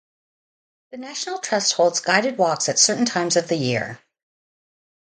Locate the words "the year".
3.49-3.99